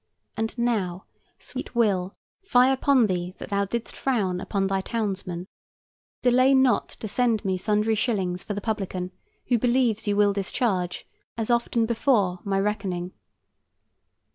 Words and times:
And 0.35 0.57
now, 0.57 1.05
sweet 1.37 1.75
Will, 1.75 2.15
fie 2.43 2.71
upon 2.71 3.05
thee 3.05 3.35
that 3.37 3.49
thou 3.49 3.65
didst 3.65 3.95
frown 3.95 4.41
upon 4.41 4.65
thy 4.65 4.81
townsman. 4.81 5.45
Delay 6.23 6.55
not 6.55 6.89
to 6.89 7.07
send 7.07 7.45
me 7.45 7.55
sundry 7.55 7.93
shillings 7.93 8.41
for 8.43 8.55
the 8.55 8.61
publican, 8.61 9.11
who 9.45 9.59
believes 9.59 10.07
you 10.07 10.15
will 10.15 10.33
discharge, 10.33 11.07
as 11.37 11.51
often 11.51 11.85
before, 11.85 12.39
my 12.43 12.59
reckoning. 12.59 13.13